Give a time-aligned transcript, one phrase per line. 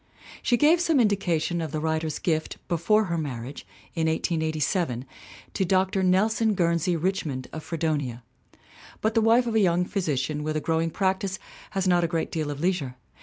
[0.41, 5.05] She gave some indica tions of the writer's gift before her marriage, in 1887,
[5.53, 6.01] to Dr.
[6.01, 8.23] Nelson Guernsey Richmond of Fredonia.
[9.01, 11.37] But the wife of a young physician with a growing practice
[11.77, 12.95] has not a great deal of leisure.